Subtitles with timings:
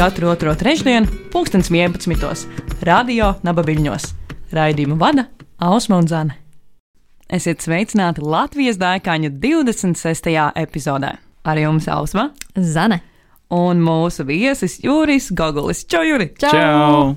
[0.00, 2.46] Katru otro trešdienu, pulkstens 11.
[2.88, 4.06] Radio Nabaviļņos.
[4.56, 5.26] Raidījumu vada
[5.60, 6.38] Ausma un Zane.
[7.28, 10.32] Esiet sveicināti Latvijas dēkaņu 26.
[10.62, 11.12] epizodē.
[11.44, 13.02] Ar jums Ausma Zane.
[13.50, 15.84] un mūsu viesis Juris Gogulis.
[15.84, 16.32] Čau, Juri!
[16.40, 17.16] Čau!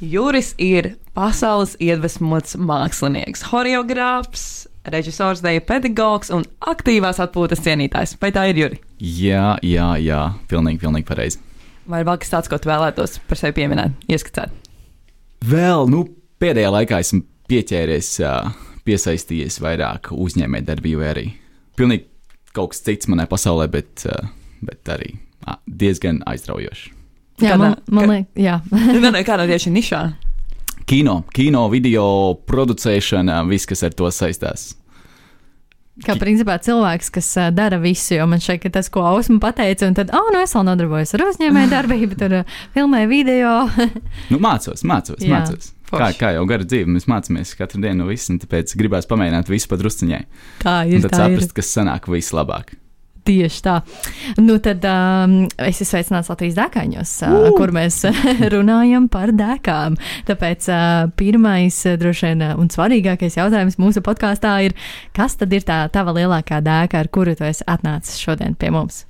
[0.00, 8.18] Juris ir pasaules iedvesmots mākslinieks, choreogrāfs, režisors, deja pedagogs un aktīvās atpūtas cienītājs.
[8.20, 8.82] Vai tā ir Juri?
[9.00, 11.46] Jā, jā, jā, pilnīgi, pilnīgi pareizi.
[11.88, 14.52] Vai vēl kas tāds, ko tu vēlētos par sevi pieminēt, ieskicēt?
[15.48, 16.04] Vēl, nu,
[16.42, 18.10] pēdējā laikā esmu pieķēries,
[18.86, 21.26] piesaistījies vairāk uzņēmējdarbībai arī.
[21.78, 22.06] Pilnīgi
[22.56, 24.04] kaut kas cits manai pasaulē, bet,
[24.66, 25.14] bet arī
[25.66, 26.92] diezgan aizraujoši.
[27.40, 28.58] Jā, Kādā- man, man liekas, jā.
[29.00, 30.02] Nē, nē, kādā tieši nišā.
[30.90, 34.74] Kino, kino, video producēšana, viss, kas ar to saistās.
[36.00, 39.84] Kā principā cilvēks, kas uh, dara visu, jo man šeit ir tas, ko Ausma pateica,
[39.90, 43.52] un tad, oh, nu es vēl nodarbojos ar uzņēmēju darbību, tur uh, filmēju video.
[44.32, 45.72] Nu, mācos, mācos, Jā, mācos.
[45.90, 49.68] Kā, kā jau gara dzīve, mēs mācāmies katru dienu no visiem, tāpēc gribēs pamēģināt visu
[49.72, 50.20] padrusciņai.
[50.62, 51.02] Tā Un ir.
[51.04, 51.34] tad Tā ir.
[51.34, 52.76] saprast, kas sanāk vislabāk.
[53.30, 53.76] Tieši tā.
[54.42, 58.00] Nu, tad um, es esmu sveicināts Latvijas dēkaņos, uh, kur mēs
[58.54, 59.98] runājam par dēkām.
[60.26, 64.74] Tāpēc uh, pirmais, uh, droši vien, uh, un svarīgākais jautājums mūsu podkāstā ir,
[65.14, 69.04] kas tad ir tā tava lielākā dēka, ar kuru tu esi atnācis šodien pie mums?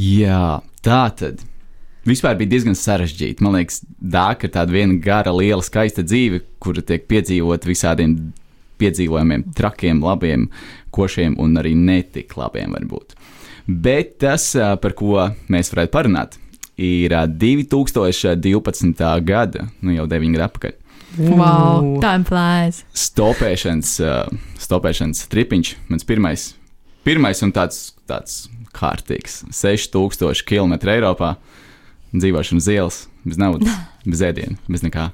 [0.00, 1.44] Jā, tā tad.
[2.06, 3.42] Vispār bija diezgan sarežģīti.
[3.44, 8.16] Man liekas, dāka ir tāda viena gara, liela, skaista dzīve, kura tiek piedzīvot visādiem
[8.80, 10.46] piedzīvojumiem, trakiem, labiem,
[10.96, 13.14] košiem un arī netik labiem varbūt.
[13.66, 16.36] Bet tas, par ko mēs varētu parunāt,
[16.78, 19.06] ir ā, 2012.
[19.26, 20.76] gada, nu jau 9 gadu atpakaļ.
[21.16, 22.82] Wow, time flies!
[22.92, 23.96] Stopēšanas,
[24.60, 26.50] stopēšanas tripiņš, mans pirmais,
[27.06, 28.44] pirmais un tāds, tāds
[28.76, 31.36] kārtīgs, 6000 km Eiropā
[32.12, 33.72] dzīvošana uz ielas, bez naudas,
[34.10, 35.08] bez ēdiena, bez nekā.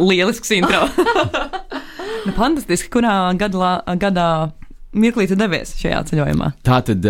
[0.00, 0.86] Lielisks intro.
[2.26, 4.28] nu, fantastiski, kurā gadā, gadā
[4.92, 6.52] mirklī tu devies šajā ceļojumā?
[6.66, 7.06] Tā tad,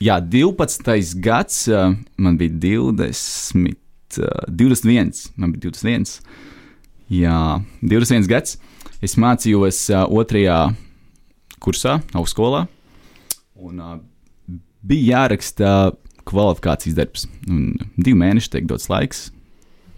[0.00, 1.14] jā, 12.
[1.22, 1.64] gads,
[2.20, 6.20] man bija 20, ā, 21, man bija 21.
[7.10, 7.38] Jā,
[7.82, 8.58] 21 gads.
[9.02, 10.60] Es mācījos otrajā
[11.60, 12.66] kursā, augstskolā,
[13.60, 13.80] un
[14.86, 15.92] bija jāraksta
[16.28, 17.26] kvalifikācijas darbs.
[17.48, 19.28] Un divi mēneši tiek dots laiks.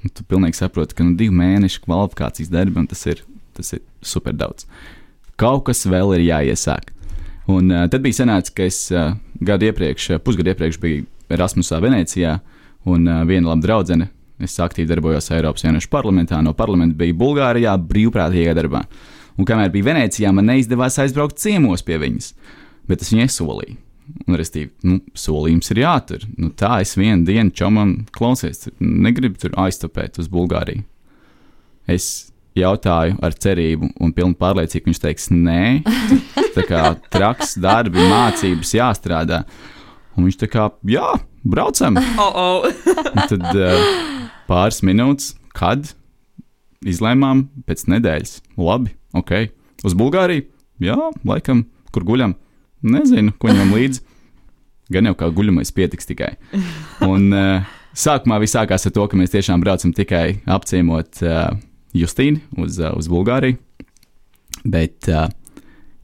[0.03, 3.23] Tu pilnīgi saproti, ka nu, divi mēneši kvalifikācijas darbi, un tas ir,
[3.57, 4.67] tas ir super daudz.
[5.39, 6.91] Kaut kas vēl ir jāiesāk.
[7.53, 9.13] Un uh, tad bija sanācis, ka es uh,
[9.45, 12.39] gadu iepriekš, uh, pusgadu iepriekš biju Erasmusā Venecijā,
[12.89, 14.09] un uh, viena laba draudzene,
[14.43, 18.83] es aktīvi darbojos Eiropas Savienības parlamentā, no parlamenta biju Bulgārijā brīvprātīgā darbā.
[19.39, 22.33] Un kamēr biju Venecijā, man neizdevās aizbraukt ciemos pie viņas,
[22.89, 23.79] bet es viņai solīju.
[24.27, 26.25] Un, restīvi, nu, solījums ir jātur.
[26.37, 30.83] Nu, tā es vienu dienu čomam klausies, negribu tur aiztupēt uz Bulgāriju.
[31.91, 35.65] Es jautāju ar cerību un pilnu pārliecību, ka viņš teiks, nē,
[36.57, 36.83] tā kā
[37.13, 39.43] traks, darbi, mācības jāstrādā.
[40.17, 41.15] Un viņš tā kā, jā,
[41.49, 41.97] braucam.
[42.21, 43.27] Oh, oh.
[43.31, 43.89] Tad uh,
[44.51, 45.95] pāris minūtes, kad
[46.85, 49.37] izlēmām pēc nedēļas, labi, ok,
[49.87, 50.47] uz Bulgāriju,
[50.83, 50.99] jā,
[51.29, 51.65] laikam,
[51.95, 52.37] kur guļam,
[52.85, 54.09] nezinu, ko ņemam līdzi.
[54.93, 56.35] Gan jau kā guļamais pietiks tikai.
[57.07, 61.55] Un uh, sākumā viss sākās ar to, ka mēs tiešām braucam tikai apciemot uh,
[61.97, 63.59] Justīnu uz, uh, uz Bulgāriju.
[64.63, 65.29] Bet, uh,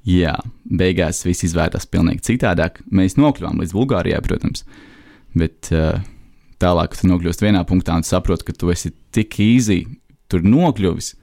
[0.09, 0.35] jā,
[0.65, 2.83] beigās viss izvērtās pavisam citādāk.
[2.93, 4.65] Mēs nokļuvām līdz Bulgārijai, protams,
[5.39, 6.03] bet uh,
[6.63, 9.85] tālāk, kad tu nokļūsi vienā punktā un saproti, ka tu esi tik īsi
[10.29, 11.15] tur nokļuvis.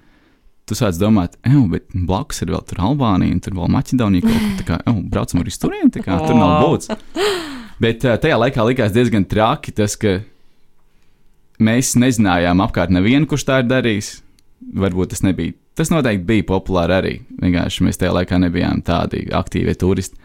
[0.66, 4.26] Tu sāc domāt, ej, bet blakus ir vēl tur Albānija, un tur vēl Maķedonija.
[4.26, 6.90] Kaut kur tā kā, ej, braucam arī uz turieni, tā kā tur nav būts.
[7.84, 10.24] Bet tajā laikā likās diezgan traki tas, ka
[11.62, 14.10] mēs nezinājām apkārt nevienu, kurš tā ir darījis.
[14.75, 15.54] Varbūt tas nebija.
[15.75, 17.13] Tas noteikti bija populāri arī.
[17.42, 20.18] Vienkārši mēs tajā laikā nebijām tādi aktīvi turisti.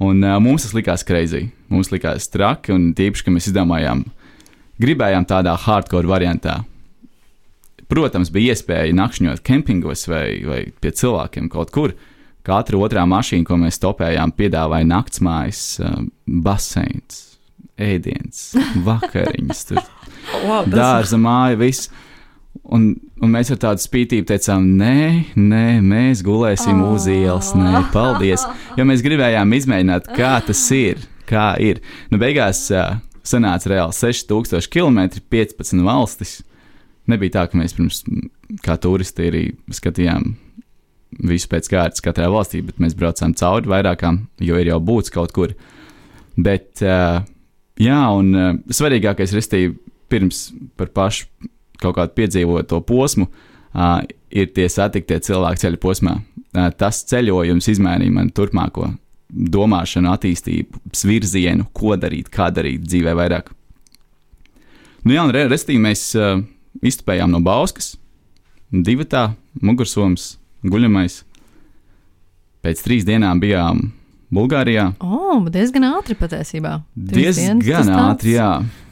[0.00, 1.46] Un uh, mums tas likās kreizī.
[1.72, 4.06] Mums likās traki, un tīpaši, ka mēs izdomājām,
[4.80, 6.62] gribējām tādā hardcore variantā.
[7.90, 11.94] Protams, bija iespēja nakšņot kempingos vai, vai pie cilvēkiem kaut kur.
[12.46, 17.26] Katra otrā mašīna, ko mēs topējām, piedāvāja naktsmājas, uh, baseins,
[17.76, 18.54] ēdiens,
[18.86, 19.66] vakariņas,
[20.48, 21.90] wow dārza māja, viss.
[22.70, 22.84] Un,
[23.22, 26.96] un mēs ar tādu spītību teicām, nē, nē, mēs gulēsim oh.
[26.96, 28.44] uz ielas, nē, paldies.
[28.78, 31.00] Jo mēs gribējām izmēģināt, kā tas ir,
[31.30, 31.80] kā ir.
[32.12, 35.02] Nu, beigās uh, sanāca reāli 6000 km,
[35.32, 36.36] 15 valstis.
[37.10, 38.02] Nebija tā, ka mēs pirms
[38.66, 39.44] kā turisti arī
[39.74, 40.32] skatījām
[41.26, 45.34] visu pēc kārtas katrā valstī, bet mēs braucām cauri vairākām, jo ir jau būts kaut
[45.34, 45.54] kur.
[46.38, 47.22] Bet, uh,
[47.82, 49.74] jā, un uh, svarīgākais, restīvi,
[50.10, 50.48] pirms
[50.78, 51.26] par pašu
[51.82, 54.00] kaut kādu piedzīvoto posmu, uh,
[54.30, 56.18] ir tie satiktie cilvēki ceļa posmā.
[56.50, 58.90] Uh, tas ceļojums izmainīja man turpmāko
[59.30, 63.52] domāšanu, attīstību, virzienu, ko darīt, kā darīt dzīvē vairāk.
[65.04, 66.42] Nu, jā, un restīvi mēs uh,
[66.84, 67.94] iztupējām no Bauskas,
[68.70, 69.30] divi tā,
[69.62, 70.34] mugursoms,
[70.66, 71.22] guļamais.
[72.60, 73.86] Pēc trīs dienām bijām
[74.34, 74.90] Bulgārijā.
[75.00, 76.76] O, oh, diezgan ātri patiesībā.
[76.94, 78.50] Diezgan dienas, ātri, jā.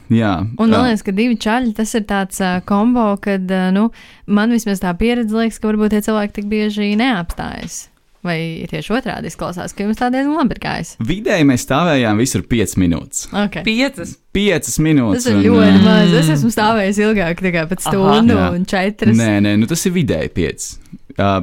[0.09, 3.89] Jā, un man liekas, ka divi čaļi tas ir tāds uh, kombo, kad uh, nu,
[4.25, 7.85] man vismaz tā pieredze liekas, ka varbūt tie cilvēki tik bieži neapstājas.
[8.25, 10.89] Vai tieši otrādi izklausās, ka jums tā diezgan labi ir gājis?
[11.07, 13.29] Vidēji mēs stāvējām visur 5 minūtes.
[13.45, 13.63] Okay.
[13.63, 14.17] 5?
[14.35, 15.23] 5 minūtes.
[15.23, 16.15] Tas ir ļoti un, maz.
[16.19, 19.15] Es esmu stāvējis ilgāk, tikai pēc stundu Aha, un 4.
[19.15, 20.67] Nē, nē, nu tas ir vidēji 5.
[21.15, 21.37] Uh,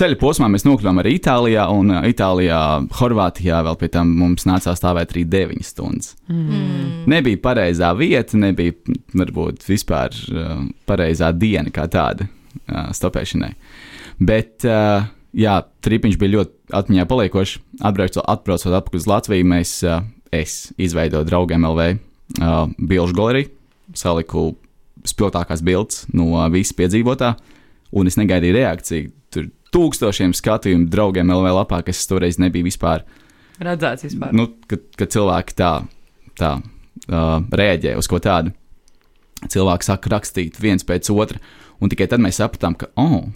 [0.00, 2.58] ceļa posmā mēs nokļuvām arī Itālijā, un Itālijā,
[2.96, 6.14] Horvātijā vēl pie tam mums nācās stāvēt arī 9 stundas.
[6.30, 7.04] Mm.
[7.10, 8.76] Nebija pareizā vieta, nebija
[9.16, 10.16] varbūt vispār
[10.88, 12.28] pareizā diena kā tāda
[12.96, 13.52] stopēšanai.
[14.20, 17.60] Bet, jā, tripiņš bija ļoti atmiņā paliekošs.
[17.84, 19.76] Atbraucot, atbraucot atpakaļ uz Latviju, mēs,
[20.32, 21.92] es izveidoju draugiem LV
[22.78, 23.52] bilžu galeriju,
[23.96, 24.50] saliku
[25.08, 27.34] spilgtākās bildes no visas piedzīvotā,
[27.96, 29.16] un es negaidīju reakciju.
[29.30, 33.04] Tur tūkstošiem skatījumu draugiem LV lapā, kas toreiz nebija vispār
[33.62, 34.08] redzēts.
[34.08, 34.34] Vispār.
[34.36, 35.72] Nu, kad, kad cilvēki tā,
[36.40, 38.54] tā uh, rēģē uz ko tādu,
[39.50, 41.40] cilvēki sāk rakstīt viens pēc otra,
[41.80, 43.28] un tikai tad mēs sapratām, ka, oh,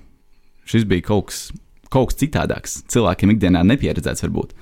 [0.69, 1.45] šis bija kaut kas,
[1.93, 4.57] kaut kas citādāks, cilvēkiem ikdienā nepieredzēts varbūt.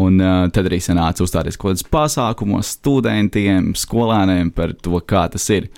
[0.00, 5.44] Un uh, tad arī sanāca uzstāties kaut kādos pasākumos, studentiem, skolēniem par to, kā tas
[5.52, 5.68] ir.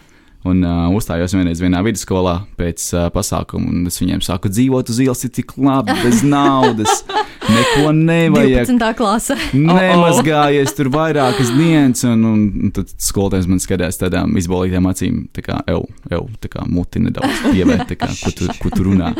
[0.42, 4.96] Un uh, uzstājos vienreiz vienā vidusskolā pēc uh, pasākuma, un es viņiem saku, dzīvot uz
[5.04, 7.04] ielas ir tik labi, bez naudas.
[7.46, 8.66] Neko nevajag.
[8.66, 8.88] 12.
[8.98, 9.36] klase.
[9.54, 15.46] Nemazgājies tur vairākas dienas, un, un, un tad skolotājs man skatās tādām izbolītām acīm, tā
[15.46, 19.12] kā, eju, eju, tā kā muti nedaudz pievērt, tā kā, ko tu, ko tu runā.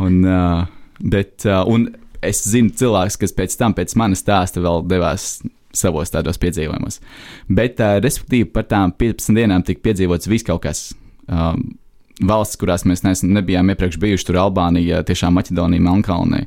[0.00, 0.64] Un, uh,
[1.04, 1.90] bet, uh, un
[2.24, 5.34] es zinu cilvēks, kas pēc tam, pēc manas stāsta, vēl devās
[5.76, 7.00] savos tādos piedzīvojumos.
[7.48, 10.86] Bet, uh, respektīvi, par tām 15 dienām tika piedzīvots viss kaut kas.
[11.24, 11.74] Um,
[12.22, 16.46] valsts, kurās mēs neesam, nebijām iepriekš bijuši, tur Albānija, tiešām Maķedonija, Melnkalnija.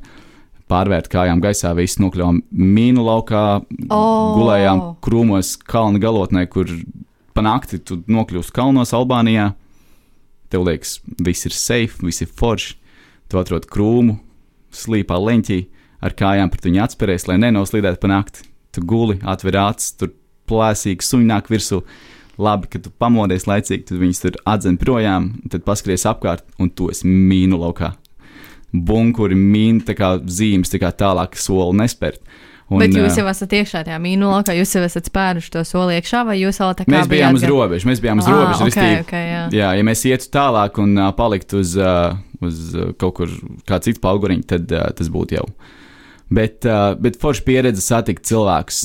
[0.68, 3.44] Pārvērt kājām gaisā, viss nokļuvām mīnu laukā,
[3.88, 4.34] oh.
[4.36, 6.72] gulējām krūmos, kalnu galotnē, kur
[7.38, 9.54] panākti tu nokļūsi kalnos Albānijā.
[10.52, 12.76] Tev liekas, viss ir safe, viss ir forši
[13.32, 14.18] tu atrod krūmu,
[14.76, 15.60] slīpā leņķī,
[16.04, 18.46] ar kājām pret viņu atspērēs, lai nenoslīdētu pa nakti.
[18.78, 20.12] Tu guli, atver acis, tur
[20.50, 21.82] plēsīgi suņi nāk virsū.
[22.38, 26.92] Labi, ka tu pamodies laicīgi, tad viņas tur atdzen projām, tad paskaties apkārt, un tu
[26.94, 27.96] esi mīnu laukā.
[28.70, 32.22] Bunkuri, mīnu, tā kā zīmes, tā kā tālāk soli nespērt.
[32.68, 35.96] Un, Bet jūs jau esat iekšā tajā mīnu laukā, jūs jau esat spēruši to soli
[35.98, 37.88] iekšā, vai jūs vēl tā kā mēs bijām uz robežas?
[37.88, 38.60] Mēs bijām uz ah, robežas.
[38.60, 39.44] Okay, ristīvi, okay, jā.
[39.56, 43.32] jā, ja mēs ietu tālāk un uh, paliktu uz, uh, uz uh, kaut kur
[43.66, 45.48] kā citu pauguriņu, tad uh, tas būtu jau.
[46.30, 48.84] Bet, uh, bet forši pieredze satikt cilvēkus,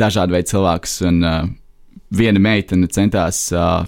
[0.00, 1.42] dažādu veidu cilvēkus, un uh,
[2.14, 3.84] viena meitene centās, uh,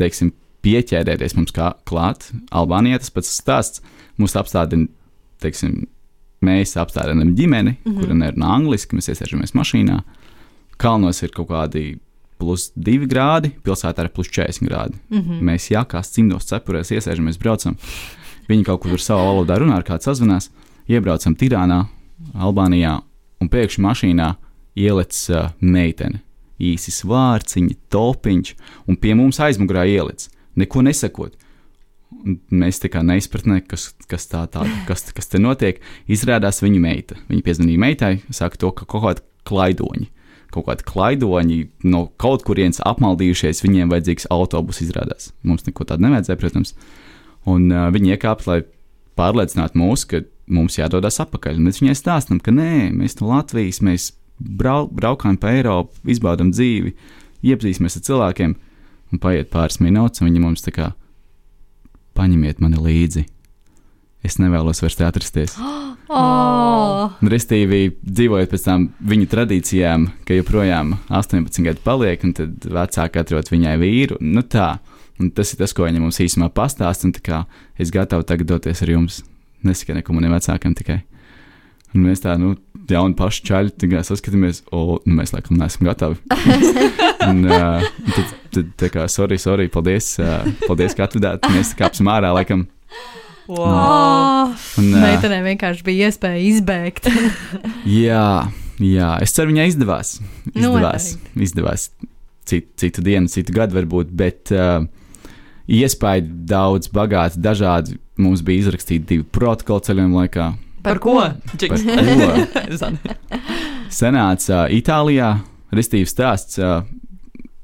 [0.00, 0.32] teiksim,
[0.64, 2.30] pieķērēties mums kā klāt.
[2.56, 3.84] Albānijā tas pats stāsts.
[4.16, 4.86] Mums apstādina,
[5.42, 5.82] teiksim,
[6.44, 8.00] Mēs apstādījām ģimeni, mm -hmm.
[8.00, 10.00] kura nerunā angliski, mēs iesēžamies mašīnā.
[10.80, 11.98] Kalnos ir kaut kādi
[12.38, 14.98] plus 2 grādi, pilsētā ir plus 40 grādi.
[15.10, 15.40] Mm -hmm.
[15.48, 17.76] Mēs jākās cimdos cepurēs, iesēžamies, braucam.
[18.48, 20.50] Viņi kaut kur savā valodā runā, ar kādu sazvanās.
[20.84, 21.86] Iebraucam Tirānā,
[22.36, 22.98] Albānijā,
[23.40, 24.28] un pēkšņi mašīnā
[24.76, 26.20] ieliec uh, meitene.
[26.60, 28.50] Īsis vārciņš, topiņš,
[28.88, 30.28] un pie mums aizmugurē ieliec.
[30.60, 31.38] Neko nesakot.
[32.54, 35.80] Mēs tā kā neizpratnē, kas, kas, tā, tā, kas, kas te notiek.
[36.06, 37.16] Izrādās viņa meita.
[37.30, 40.06] Viņa piezvanīja meitai, saka to, ka kaut kāda klaidoņa.
[40.54, 41.58] Kaut kādi klaidoņi
[41.90, 45.32] no kaut kurienes apmaldījušies, viņiem vajadzīgs autobus izrādās.
[45.42, 46.76] Mums neko tādu nevajadzēja, protams.
[47.50, 48.60] Un uh, viņi iekāpa, lai
[49.18, 51.60] pārliecinātu mūs, ka mums jādodas atpakaļ.
[51.62, 56.94] Mēs viņai stāstām, ka nē, mēs no Latvijas, mēs brau, braukājam pa Eiropu, izbaudām dzīvi,
[57.44, 58.56] iepazīsimies ar cilvēkiem,
[59.12, 60.90] un paiet pāris minūtes, un viņi mums tā kā
[62.18, 63.24] paņemiet mani līdzi.
[64.24, 65.58] Es nevēlos vairs te atrasties.
[66.14, 67.14] Oh.
[67.24, 73.48] Restīvi, dzīvojot pēc tam viņu tradīcijām, ka joprojām 18 gadi paliek, un tad vecāki atrod
[73.48, 74.18] viņai vīru.
[74.20, 74.74] Nu tā,
[75.22, 77.06] Un tas ir tas, ko viņa mums īsumā pastāsta.
[77.06, 77.44] un tā kā
[77.78, 79.22] Es gatavs tagad doties ar jums.
[79.64, 81.00] Nesakiet neko maniem vecākiem tikai.
[81.94, 82.56] Un mēs tā, nu,
[82.90, 86.18] jauni paši čaļi, tā saskatāmies, o, nu, mēs laikam neesam gatavi.
[87.30, 91.46] un, uh, tad, tad, tā kā, sorry, sorry, paldies, uh, paldies, ka atvedāt.
[91.54, 92.66] Mēs kāpsim ārā, laikam.
[93.46, 97.06] Oh, Un, uh, Meitenei vienkārši bija iespēja izbēgt.
[98.08, 98.26] jā,
[98.82, 100.16] jā, es ceru, viņai izdevās.
[100.50, 101.46] Izdevās, Noteikti.
[101.46, 101.88] izdevās
[102.48, 104.84] citu, citu dienu, citu gadu varbūt, bet uh,
[105.70, 107.98] iespēja daudz, bagāti, dažādi.
[108.20, 110.50] Mums bija izrakstīti divi protokoli ceļojuma laikā.
[110.84, 111.16] Par ko?
[111.24, 112.98] Par ko?
[114.00, 115.30] Senāts uh, Itālijā,
[115.74, 116.60] restīvi stāsts.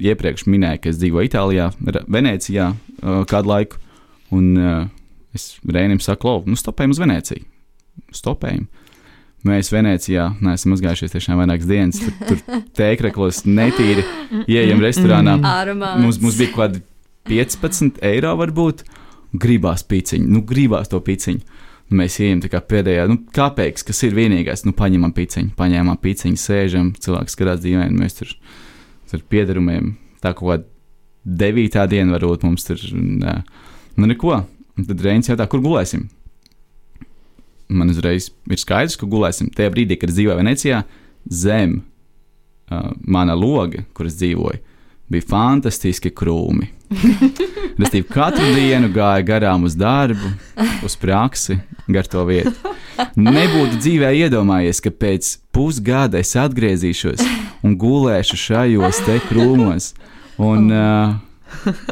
[0.00, 1.66] Iepriekš minēju, ka es dzīvoju Itālijā,
[2.08, 2.70] Venecijā
[3.28, 3.80] kādu laiku.
[4.32, 4.54] Un
[5.36, 7.44] es Rēnim saku, lūk, nu stopējam uz Veneciju.
[8.16, 8.64] Stopējam.
[9.46, 12.00] Mēs Venecijā neesam mazgājušies tiešām vairākas dienas.
[12.00, 14.04] Tur, tur tēkreklos netīri
[14.46, 15.36] ieejam restorānā.
[16.00, 16.82] Mums, mums bija kaut kādi
[17.28, 18.84] 15 eiro varbūt.
[19.30, 21.58] Gribās piciņu, nu gribās to piciņu.
[21.94, 26.38] Mēs ejam tā kā pēdējā, nu, kāpēc, kas ir vienīgais, nu, paņemam piciņu, paņēmām piciņu,
[26.38, 28.30] sēžam, cilvēks skatās dīvaini, mēs tur
[29.14, 30.66] ar piedarumiem, tā kāda
[31.24, 33.36] devītā diena varbūt mums tur, un, ā,
[33.98, 34.38] nu, neko.
[34.78, 36.06] Un tad Reins jautā, kur gulēsim?
[37.70, 40.82] Man uzreiz ir skaidrs, ka gulēsim tajā brīdī, kad es dzīvoju Venecijā,
[41.26, 41.80] zem
[42.70, 44.62] uh, mana loga, kur es dzīvoju,
[45.10, 46.70] bija fantastiski krūmi.
[47.80, 50.32] Restīvi, katru dienu gāja garām uz darbu,
[50.86, 52.52] uz praksi, gar to vietu.
[53.16, 57.22] Nebūtu dzīvē iedomājies, ka pēc pusgada es atgriezīšos
[57.66, 59.92] un gulēšu šajos te krūmos.
[60.40, 61.14] Un, uh,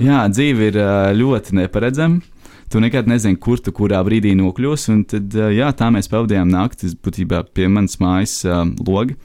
[0.02, 2.20] jā, dzīve ir uh, ļoti neparedzama.
[2.68, 4.98] Tu nekad nezini, kur tu kurā brīdī nokļūsi.
[5.08, 9.16] Tad, jā, tā mēs pavadījām naktis būtībā pie manas mājas uh, loga.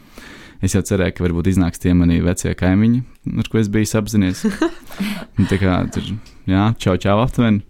[0.63, 3.01] Es jau cerēju, ka varbūt iznāks tie mani vecie kaimiņi,
[3.41, 4.45] ar ko es biju apzinājies.
[5.49, 6.05] Tā kā tur,
[6.47, 7.65] jā, čau, čau, aptuveni.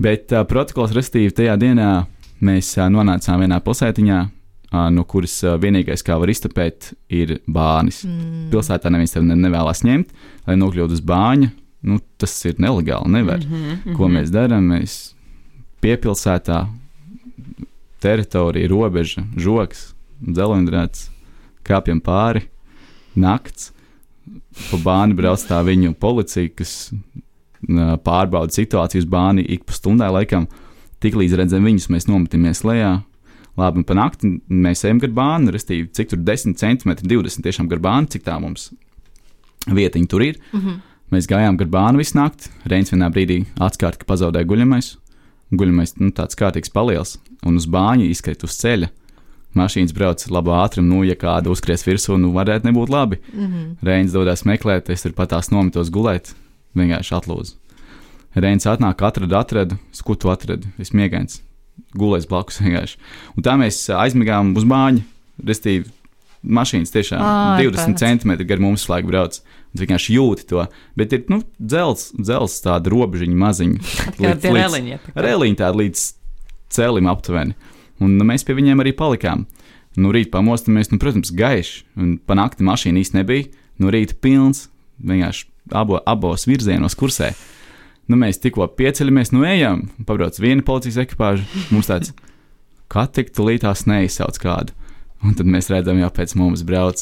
[0.00, 1.90] Bet uh, protokols, restīvi, tajā dienā
[2.44, 8.00] mēs uh, nonācām vienā pilsētiņā, uh, no kuras uh, vienīgais, kā var iztapēt, ir bānis.
[8.08, 8.48] Mm.
[8.54, 10.16] Pilsētā neviens tevi ne, nevēlas ņemt,
[10.48, 11.52] lai nokļūtu uz bāņa.
[11.84, 13.44] Nu, tas ir nelegāli, nevar.
[13.44, 13.96] Mm -hmm, mm -hmm.
[14.00, 14.72] Ko mēs darām?
[14.72, 15.12] Mēs
[15.84, 16.66] piepilsētā,
[18.00, 19.90] teritorija, robeža, žoks,
[20.24, 21.13] dzelzceļš,
[21.66, 22.44] kāpjam pāri,
[23.14, 23.72] nakts.
[24.70, 26.92] Pa bāni brauc tā viņu policija, kas
[28.04, 30.46] pārbauda situāciju uz bāni ik pa stundai laikam.
[31.04, 33.02] Tiklīdz redzam viņus, mēs nometamies lejā.
[33.60, 37.68] Labi, un pa nakti mēs ejam gar bāni, restīvi, cik tur 10 centimetri, 20 tiešām
[37.70, 38.72] gar bāni, cik tā mums
[39.70, 40.40] vietiņa tur ir.
[40.52, 40.80] Mm -hmm.
[41.12, 42.50] Mēs gājām gar bānu visu nakti.
[42.66, 44.96] Reins vienā brīdī atskārta, ka pazaudēja guļamais.
[45.52, 48.88] Guļamais, nu, tāds kārtīgs paliels, un uz bāņa izkrīt uz ceļa.
[49.58, 53.20] Mašīnas brauc labā ātrumā, nu, ja kāda uzkries virsū, nu, varētu nebūt labi.
[53.32, 53.66] Mm -hmm.
[53.82, 56.34] Reins dodas meklēt, es tur pat tās nometos gulēt,
[56.76, 57.54] vienkārši atlūzu.
[58.34, 61.42] Reins atnāk, atrada, atrada, skutu atrada, es miegains,
[61.94, 62.96] gulēs blakus vienkārši.
[63.36, 65.02] Un tā mēs aizmigām uz bāņa,
[65.46, 65.86] restīvi,
[66.44, 67.86] mašīnas tiešām Ārprāts.
[67.86, 69.40] 20 centimetri gar mums slēgt brauc.
[69.74, 70.66] Un vienkārši jūti to.
[70.98, 73.78] Bet ir nu, dzels, dzels tāda robežiņa maziņa.
[74.18, 74.98] Kā tie reliņi.
[75.14, 76.04] Reliņi tāda līdz
[76.74, 77.56] celim aptuveni.
[78.04, 79.46] Un mēs pie viņiem arī palikām.
[79.96, 81.84] Nu, rīt pamostamies, nu, protams, gaiši.
[82.02, 83.48] Un pa nakti mašīna īsti nebija.
[83.80, 84.68] Nu, rīta pilns,
[85.02, 87.32] vienkārši abo, abos virzienos kursē.
[88.10, 91.46] Nu, mēs tikko pieceļamies, nu ejam, pabrauc viena policijas ekipāža.
[91.72, 92.10] Mums tāds,
[92.92, 94.74] kā tik tulītās neizsauc kādu.
[95.24, 97.00] Un tad mēs redzam, jau pēc mums brauc.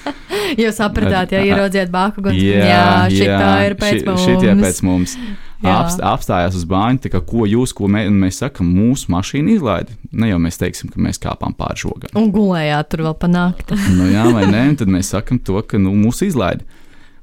[0.62, 2.38] Jūs sapratāt, ja ieraudzījāt bāku guns.
[2.40, 4.24] Jā, šī tā ir pēc ši- mums.
[4.24, 5.16] Šitie pēc mums.
[5.66, 9.94] Apst, apstājās uz bāņa, tā kā ko jūs, ko un mēs sakām, mūsu mašīna izlaida.
[10.14, 12.12] Ne jau mēs teiksim, ka mēs kāpām pāri žogam.
[12.18, 13.78] Un gulējāt tur vēl pa nakti.
[13.98, 16.62] nu, jā, vai nē, tad mēs sakām to, ka nu, mūsu izlaida.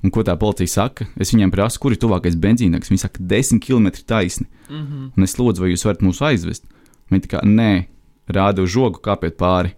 [0.03, 1.07] Un ko tā policija saka?
[1.15, 2.91] Es viņiem prasu, kur ir tuvākais benzīnaks.
[2.91, 4.45] Viņi saka, 10 km taisni.
[4.69, 5.07] Mm -hmm.
[5.17, 6.63] Un es lūdzu, vai jūs varat mūs aizvest.
[7.09, 7.85] Viņi tā kā, nē,
[8.27, 9.73] rāda uz žogu, kāpiet pāri.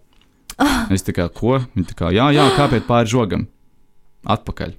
[0.90, 1.60] Es tā kā, ko?
[1.76, 3.46] Viņi tā kā, jā, jā, kāpiet pāri žogam.
[4.26, 4.74] Atpakaļ.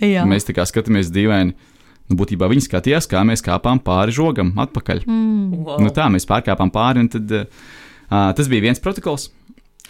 [0.00, 0.24] Jā.
[0.28, 1.54] Mēs tā kā skatāmies dīvaini.
[2.06, 5.02] Nu, būtībā viņi skatījās, kā mēs kāpām pāri žogam, atpakaļ.
[5.06, 5.64] Mm.
[5.66, 5.80] Wow.
[5.82, 7.72] Nu, tā mēs pārkāpām pāri, un tad, uh,
[8.08, 9.30] tas bija viens protokols.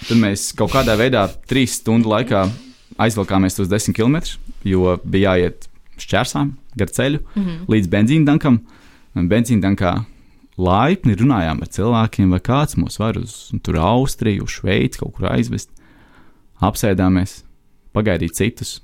[0.07, 2.47] Tad mēs kaut kādā veidā, trīs stundu laikā,
[3.01, 4.21] aizvilkāmies tos desmit km,
[4.65, 5.69] jo bija jāiet
[6.01, 7.65] šķērsām gar ceļu mm -hmm.
[7.73, 8.61] līdz benzīntankam.
[9.17, 10.05] Un Benzīntankā
[10.61, 15.31] laipni runājām ar cilvēkiem, vai kāds mūs var uz tur Austriju, uz Šveici kaut kur
[15.31, 15.71] aizvest.
[16.61, 17.43] Apsēdāmies,
[17.97, 18.83] pagaidīt citus.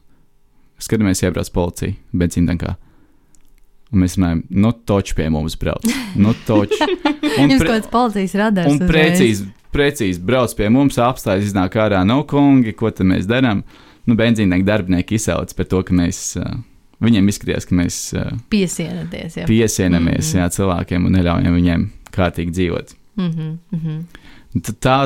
[0.81, 2.77] Skatāmies, iebrauc policija benzīntankā.
[3.93, 5.85] Un mēs runājam, no toča pie mums brauc.
[6.17, 6.87] No toča.
[7.41, 8.73] Un, Jums pre- kaut kāds policijas radars.
[8.73, 13.63] un precīzi, precīzi brauc pie mums, apstājas, iznāk ārā no kungi, ko tad mēs darām.
[14.09, 16.49] Nu, benzīnīgi darbinieki izsauc par to, ka mēs uh,
[17.05, 19.37] viņiem izskatījās, ka mēs uh, Piesienaties.
[19.43, 19.45] Jā.
[19.47, 20.41] piesienamies Mhm.
[20.41, 21.85] jā, cilvēkiem un neļaujam viņiem
[22.17, 22.97] kārtīgi dzīvot.
[23.21, 24.01] Mhm.
[24.67, 24.97] Tad tā,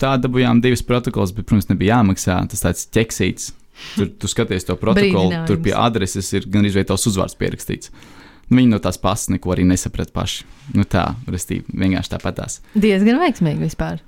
[0.00, 2.38] tā dabūjām divas protokols, bet, protams, nebija jāmaksā.
[2.52, 3.50] Tas tāds ķeksīts.
[3.96, 7.90] Tur tu skaties to protokolu, tur pie adreses ir gan arī tavs uzvārds pierakstīts.
[8.50, 10.44] Nu, viņi no tās pasas neko arī nesaprata paši.
[10.76, 12.58] Nu, tā, restīvi, vienkārši tāpatās.
[12.76, 14.02] Diezgan veiksmīgi vispār.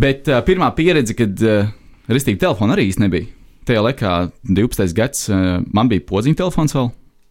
[0.00, 1.68] Bet uh, pirmā pieredze, kad uh,
[2.08, 3.26] restīvi telefona arī īsti nebija.
[3.68, 4.14] Tajā laikā,
[4.48, 4.94] 12.
[4.96, 6.90] gads, uh, man bija podziņa telefons vēl,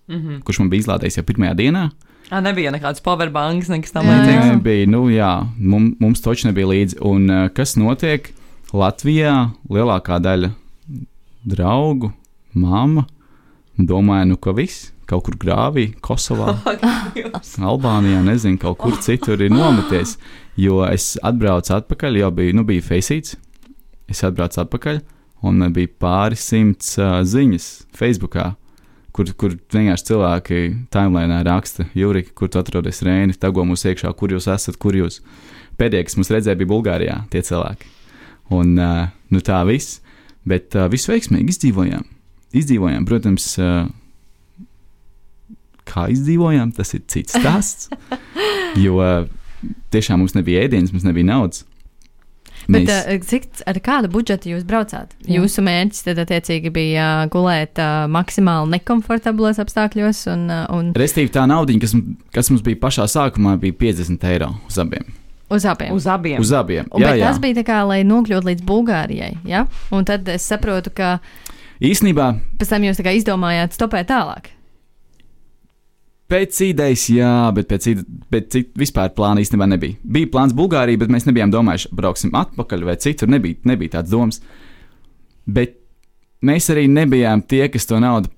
[0.10, 0.40] Mhm.
[0.46, 1.84] kurš man bija izlādējis jau pirmajā dienā.
[2.30, 4.48] Ā, nebija nekāds powerbanks, nekas tam līdzīgs.
[4.56, 6.98] Nebija, nu jā, mums, mums taču nebija līdzi.
[7.06, 8.30] Un uh, kas notiek
[8.74, 9.52] Latvijā?
[9.70, 10.52] Lielākā daļa
[11.46, 12.12] draugu,
[12.54, 13.06] mamma,
[13.78, 16.54] domāja, nu ka viss kaut kur grāvī, Kosovā,
[17.72, 20.18] Albānijā, nezinu, kaut kur citur ir nometies.
[20.60, 23.38] Jo es atbraucu atpakaļ, jau bija, nu, bija Faceits.
[24.10, 25.00] Es atbraucu atpakaļ,
[25.46, 28.52] un man bija pāris simts uh, ziņas Facebookā,
[29.16, 30.60] kur, kur vienkārši cilvēki
[30.94, 35.22] timelīnā raksta, Juri, kur tu atrodies Reini, tago mūs iekšā, kur jūs esat, kur jūs.
[35.80, 37.90] Pēdējais, kas mums redzēja, bija Bulgārijā, tie cilvēki.
[38.58, 40.02] Un uh, nu, tā viss,
[40.48, 42.06] bet uh, visu veiksmīgi izdzīvojām.
[42.56, 43.90] Izdzīvojām, protams, uh,
[45.90, 47.90] kā izdzīvojām, tas ir cits stāsts.
[48.80, 49.26] jo uh,
[49.94, 51.66] tiešām mums nebija ēdienas, mums nebija naudas.
[52.70, 55.14] Bet Mēs- uh, cik ar kādu budžetu jūs braucāt?
[55.26, 55.40] Jā.
[55.40, 61.48] Jūsu mērķis tad attiecīgi bija gulēt uh, maksimāli nekomfortablos apstākļos un, uh, un Restīvi tā
[61.50, 61.96] naudiņa, kas,
[62.36, 65.08] kas mums bija pašā sākumā, bija 50 eiro uz abiem.
[65.50, 65.94] Uz abiem.
[65.96, 66.40] Uz abiem.
[66.42, 66.88] Uz abiem.
[66.94, 67.28] Jā, bet jā.
[67.28, 69.34] tas bija tā kā, lai nokļūtu līdz Bulgārijai.
[69.50, 69.66] Ja?
[69.96, 71.18] Un tad es saprotu, ka
[71.80, 74.50] Īsnībā pēc tam jūs tā kā izdomājāt stopēt tālāk.
[76.30, 79.98] Pēc idejas, jā, bet pēc, ide- bet cit, vispār plāna īstenībā nebija.
[80.04, 83.32] Bija plāns Bulgārija, bet mēs nebijām domājuši, brauksim atpakaļ vai citur.
[83.32, 84.42] Nebija, nebija tāds domas.
[85.48, 85.80] Bet
[86.46, 88.30] mēs arī nebijām tie, kas to naudu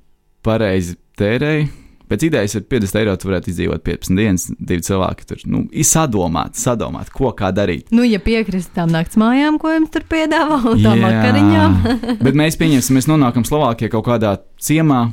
[0.45, 1.67] pareizi tērēja.
[2.11, 5.41] Pēc idejas ar 50 eiro tu varētu izdzīvot 15 dienas, divi cilvēki tur.
[5.47, 7.87] Nu, izsadomāt, sadomāt, ko kā darīt.
[7.95, 11.77] Nu, ja piekrist tām naktsmājām, ko jums tur piedāvā, un tām vakariņām,
[12.25, 15.05] Bet mēs pieņemsim, mēs nonākam Slovākijā kaut kādā ciemā,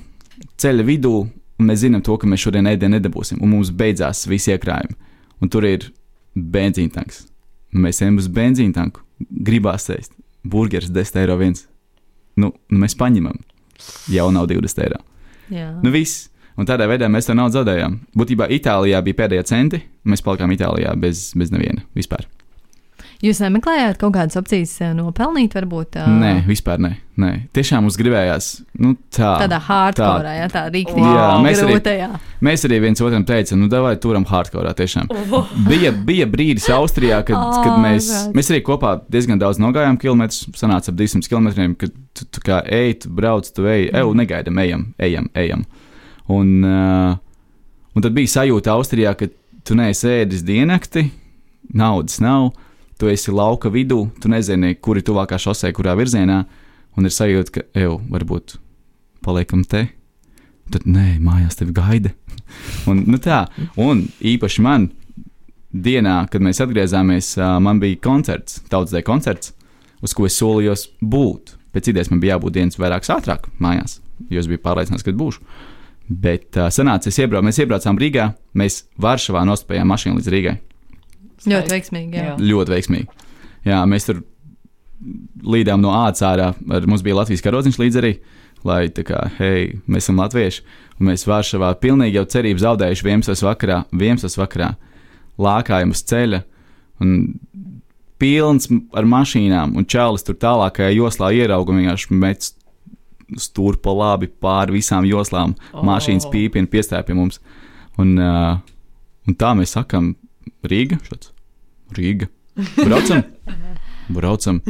[0.58, 1.14] ceļa vidū,
[1.58, 4.98] un mēs zinām to, ka mēs šodien ēdienu nedabūsim, un mums beidzās visi iekrājumi.
[5.38, 5.86] Un tur ir
[6.34, 7.28] benzīna tanks.
[7.70, 11.66] Nu, mēs ejam uz benzīna tanku, gribās ēst burgeris 10 eiro viens.
[12.38, 13.38] Nu, nu mēs paņemam,
[14.12, 15.00] jau nav 20 eiro.
[15.52, 15.70] Jā.
[15.82, 16.28] Nu, viss.
[16.58, 18.00] Un tādā veidā mēs to naudu zaudējām.
[18.18, 22.26] Būtībā Itālijā bija pēdējie centi, un mēs palikām Itālijā bez, bez neviena vispār.
[23.18, 26.90] Jūs nemeklējāt kaut kādas opcijas eh, nopelnīt, varbūt uh, Nē, vispār nē.
[27.18, 27.30] nē.
[27.54, 29.32] Tiešām mums gribējās nu, tā.
[29.42, 31.02] tādā hardcore, jā, tā rīktīgi.
[31.02, 32.08] Jā, mēs arī- grūtajā.
[32.46, 34.70] Mēs arī viens otram teicām, nu, vai turam hardcore.
[34.78, 35.10] Tiešām.
[35.66, 38.38] Bija, bija brīdis Austrijā, kad, Oh, kad mēs, God.
[38.38, 40.46] mēs arī kopā diezgan daudz nogājām kilometrus.
[40.54, 44.62] Sanāca ap 200 km, kad tu, tu kā ej, tu brauc, tu ej, eju, negaidām,
[44.62, 45.26] ejam, ejam.
[45.34, 45.66] ejam.
[46.28, 47.16] Un, uh,
[47.96, 49.30] un tad bija sajūta Austrijā, ka
[49.64, 51.06] tu neesi ēdis diennakti,
[51.76, 52.50] naudas nav,
[53.00, 56.42] tu esi lauka vidū, tu nezini, kur ir tuvākā šosei, kurā virzienā,
[56.98, 58.58] un ir sajūta, ka, ej, varbūt
[59.24, 59.86] paliekam te.
[60.68, 62.12] Tad nē, mājās tevi gaida.
[62.90, 63.46] un, nu tā,
[63.80, 64.90] un īpaši man
[65.72, 69.54] dienā, kad mēs atgriezāmies, ā, man bija koncerts, tautsdē koncerts,
[70.04, 71.56] uz ko es solījos būt.
[71.74, 73.98] Pēc idejas man bija jābūt dienas vairākas ātrāk mājās,
[74.32, 75.44] jo es biju pārliecināts, ka būšu.
[76.08, 80.56] Bet uh, sanāca, es iebraucu, mēs iebraucām Rīgā, mēs Varšavā nostājām mašīnu līdz Rīgai.
[81.48, 82.16] Ļoti veiksmīgi.
[82.16, 82.24] Jā.
[82.30, 82.34] Jā.
[82.40, 83.26] Ļoti veiksmīgi.
[83.68, 84.22] Jā, mēs tur
[85.44, 86.50] līdām no ārā.
[86.56, 88.12] Ar, mums bija Latvijas karodziņš līdz arī,
[88.66, 90.64] lai tā kā, hei, mēs esam latvieši.
[90.98, 93.44] Un mēs Varšavā pilnīgi jau cerību zaudējuši 11.
[93.46, 94.40] vakarā, 11.
[94.40, 94.72] vakarā
[95.38, 96.42] lākājam uz ceļa.
[97.04, 97.12] Un
[98.18, 98.66] pilns
[98.98, 102.50] ar mašīnām, un čālis tur tālākajā joslā ierauga vienkārši met
[103.36, 105.54] stūri pa labi pāri visām joslām.
[105.72, 105.82] Oh.
[105.86, 107.42] Mašīnas pīpina, piestāja pie mums.
[107.98, 108.56] Un, uh,
[109.28, 110.14] un tā mēs sakam,
[110.64, 111.00] Rīga.
[111.06, 111.32] Šāds.
[111.96, 112.30] Rīga.
[112.78, 113.24] Braucam.
[114.16, 114.62] Braucam.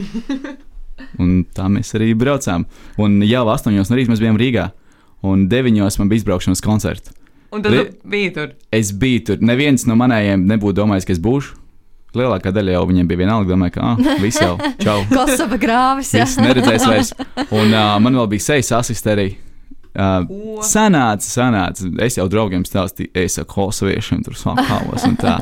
[1.23, 2.67] Un tā mēs arī braucām.
[3.01, 4.69] Un jau 8 no rīta mēs bijām Rīgā.
[5.27, 7.15] Un 9 man bija izbraukšanas koncerts.
[7.55, 8.51] Un tad tu biji tur.
[8.75, 9.41] Es biju tur.
[9.41, 11.57] Neviens no manējiem nebūtu domājis, ka es būšu.
[12.17, 13.53] Lielākā daļa jau viņiem bija vienalga.
[13.53, 15.03] Domāju, ka ah, viss jau čau.
[15.11, 16.15] Kosova grāvis.
[16.17, 16.25] jā.
[16.25, 17.13] Viss neredzēs vairs.
[17.51, 19.29] Un uh, man vēl bija sejas asistē arī.
[19.99, 21.91] Uh, sanāca, sanāca.
[22.05, 25.37] Es jau draugiem stāstīju, es esmu kosoviešiem, tur sakāvos un tā.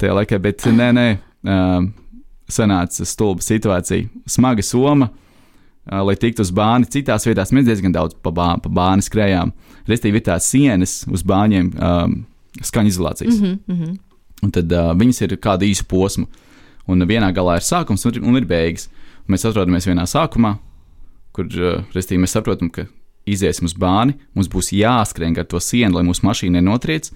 [0.00, 1.08] Tajā laikā, bet nē, nē.
[1.46, 1.88] Uh,
[2.50, 4.08] sanāca stulba situācija.
[4.26, 6.88] Smaga soma, uh, lai tiktu uz bāni.
[6.90, 9.52] Citās vietās mēs diezgan daudz pa, bā, pa bāni skrējām.
[9.88, 12.20] Restīvi ir tās sienas uz bāņiem, um,
[12.64, 13.38] skaņu izolācijas.
[13.38, 13.96] Mhm, mhm.
[14.44, 16.28] Un tad uh, viņas ir kāda īsa posma.
[16.88, 18.88] Un vienā galā ir sākums un ir, un ir beigas.
[19.26, 20.54] Un mēs atrodamies vienā sākumā,
[21.36, 22.86] kur uh, restīvi, mēs saprotam, ka
[23.28, 27.10] iziesim uz bāni, mums būs jāskrien ar to sienu, lai mūsu mašīna nenotriec,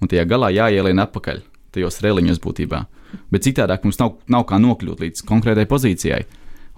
[0.00, 1.42] un tajā galā jāielien atpakaļ
[1.74, 2.84] tajos reliņos būtībā.
[3.32, 6.24] Bet citādi mums nav, nav kā nokļūt līdz konkrētai pozīcijai.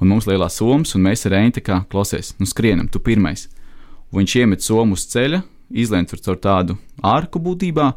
[0.01, 3.49] Un mums ir lielā somas, un mēs ar Reintu kā klausies, nu skrienam, tu pirmais.
[4.11, 7.91] Un viņš iemet somu uz ceļa, izlien tur caur tādu ārku būtībā,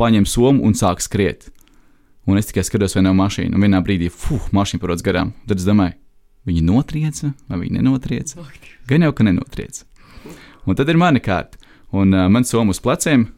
[0.00, 1.50] paņem somu un sāk skriet.
[2.24, 3.52] Un es tikai skatos, vai nav mašīna.
[3.52, 5.34] Un vienā brīdī, fuh, mašīna parodas garām.
[5.48, 5.96] Tad es domāju,
[6.48, 8.46] viņi notrieca vai viņi nenotrieca.
[8.88, 9.84] Gan jau, ka nenotrieca.
[10.64, 11.60] Un tad ir mana kārta.
[11.94, 13.28] Un uh, man somu uz pleciem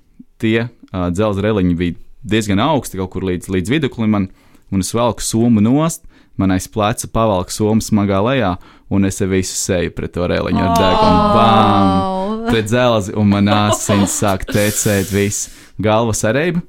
[0.41, 4.15] tie uh, dzelzceļa reliņi bija diezgan augsti, kaut kur līdz, līdz viduklim.
[4.15, 4.29] Man,
[4.71, 6.07] un es velku somu nost,
[6.39, 8.55] man aiz pleca pavalku somu smagā lejā,
[8.91, 11.21] un es visu seju pret to reliņu ar degunu.
[11.37, 11.93] Bām!
[12.47, 15.51] Pret dzelzi, un man asins sāk tecēt, viss
[15.83, 16.63] galva sareiba.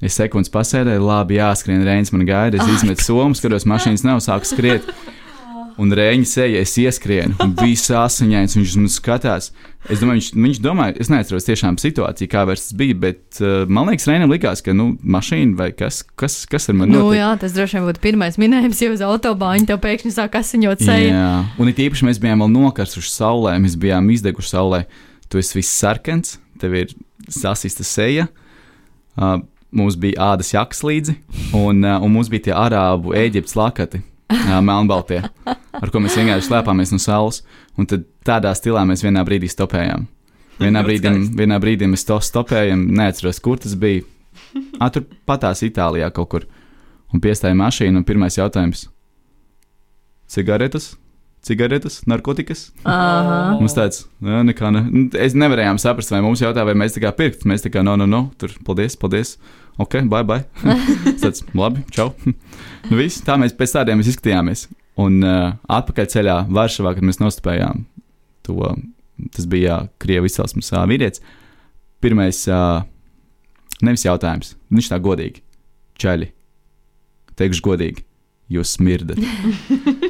[0.00, 4.48] Es sekundes pasēdēju, labi, jāskrien, Reins man gaida, es izmetu somu, skatos, mašīnas nav, sāku
[4.48, 4.86] skriet.
[5.80, 9.46] Un rēņa seja, es ieskrienu, un viss asiņains, viņš man skatās.
[9.88, 13.62] Es domāju, viņš, viņš domāja, es neatceros tiešām situāciju, kā vairs tas bija, bet uh,
[13.68, 17.20] man liekas, Rēnam likās, ka, nu, mašīna vai kas, kas, kas ar mani Nu, notiek.
[17.22, 21.14] jā, tas droši vien būtu pirmais minējums, ja uz autobāņa tev pēkšņi sāk asiņot seju.
[21.14, 24.82] Jā, un it īpaši mēs bijām vēl nokarsuši saulē, mēs bijām izdeguši saulē.
[25.32, 26.92] Tu esi viss sarkans, tev ir
[27.32, 28.28] sasista seja.
[29.18, 31.16] Uh, mums bija ādas jaks līdzi,
[31.56, 36.48] un, uh, un mums bija tie arābu Eģiptes lakati, uh, melnbaltie, ar ko mēs vienkārši
[36.48, 37.42] slēpāmies no saules.
[37.78, 40.06] Un tad tādā stilā mēs vienā brīdī stopējām.
[40.60, 44.04] Vienā brīdī, vienā brīdī mēs to stopējām, neatceros, kur tas bija.
[44.80, 46.46] Ah, tur patās Itālijā kaut kur.
[47.14, 48.88] Un piestāja mašīna, un pirmais jautājums-
[50.34, 50.92] cigaretes,
[51.46, 52.68] cigaretes, narkotikas?
[52.84, 53.56] Aha.
[53.60, 54.82] Mums tāds, jā, nekā ne.
[55.20, 57.46] Es nevarējām saprast, vai mums jautā, vai mēs tā kā pirkt.
[57.48, 59.36] Mēs tā kā, no, no, no, tur, paldies, paldies.
[59.80, 60.44] Ok, bye, bye.
[61.22, 62.10] Tāds, labi, čau.
[62.90, 64.66] nu, viss, tā mēs pēc tādiem mēs izskatījāmies.
[65.00, 67.86] Un uh, atpakaļ ceļā Varšavā, kad mēs nostājām
[68.44, 68.74] to,
[69.32, 71.24] tas bija Krievijas izcelsmes uh, vīrietis.
[72.04, 72.82] Pirmais, uh,
[73.84, 75.44] nevis jautājums, viņš tā godīgi,
[76.00, 76.30] čaļi,
[77.40, 78.04] teikšu godīgi,
[78.52, 79.20] jūs smirdat.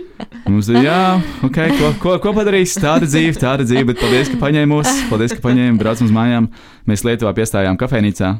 [0.50, 1.00] Mums ir, jā,
[1.46, 2.74] ok, ko, ko, ko padarīs?
[2.80, 6.48] Tāda dzīve, tāda dzīve, bet paldies, ka paņēma mūs, paldies, ka paņēma, brauc uz mājām.
[6.90, 8.32] Mēs Lietuvā piestājām kafejnīcā.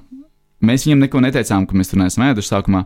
[0.66, 2.82] Mēs viņam neko neteicām, ka mēs tur neesam ēduši sākumā,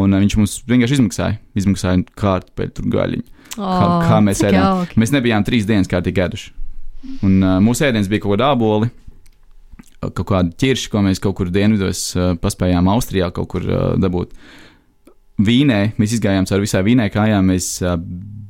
[0.00, 3.26] un uh, viņš mums vienkārši izmaksāja, izmaksāja kārtu pēc tur gaļiņu.
[3.54, 4.60] Kā, kā mēs ēdām?
[4.62, 4.98] jauki.
[5.02, 6.52] Mēs nebijām trīs dienas kārtīgi ēduši.
[7.26, 8.90] Un uh, mūsu ēdiens bija kaut kāda āboli,
[10.00, 14.34] kaut kāda ķirša, ko mēs kaut kur dienvidos uh, paspējām Austrijā kaut kur uh, dabūt.
[15.44, 17.96] Vīnē, mēs izgājām cauri visai vīnai kājām, mēs uh,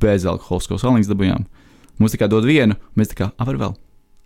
[0.05, 1.49] bezalkoholiskos oliņus dabūjām.
[2.01, 3.77] Mums tā kā dod vienu, mēs tā kā avar vēl,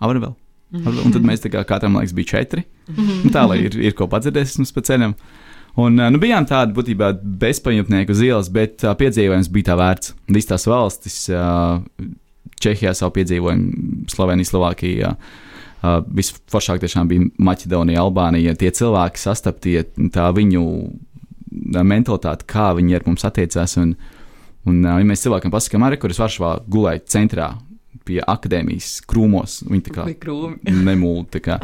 [0.05, 0.37] avar vēl.
[0.79, 1.05] Avar vēl.
[1.09, 2.64] Un tad mēs tā kā katram, liekas, bija četri.
[2.93, 5.14] Nu, tā, lai ir, ir ko padzirdēt mums pa ceļam.
[5.79, 10.14] Un, uh, nu, bijām tādi būtībā bezpajumtnieki uz ielas, bet uh, piedzīvojums bija tā vērts.
[10.35, 11.79] Visas tās valstis, uh,
[12.59, 15.12] Čehijā savu piedzīvojumu, Slovenija, Slovākija.
[15.79, 18.57] Uh, Visforšāk tiešām bija Maķedonija, Albānija.
[18.59, 23.77] Tie cilvēki sastaptie, tā viņu uh, mentalitāte, kā viņi ar mums attiecās.
[23.79, 23.95] Un,
[24.66, 27.53] un ja mēs cilvēkam pasakām, arī kur es Varšavā gulēju centrā
[28.09, 30.09] pie akadēmijas krūmos, viņi tā kā
[31.44, 31.61] kā.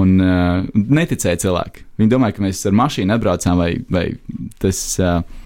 [0.00, 1.84] Un uh, neticēja cilvēki.
[2.00, 4.06] Viņi domāja, ka mēs ar mašīnu atbraucām vai, vai
[4.62, 4.84] tas.
[4.98, 5.40] Uh,